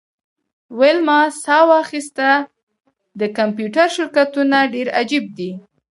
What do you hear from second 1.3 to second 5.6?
ساه واخیسته د کمپیوټر شرکتونه ډیر عجیب دي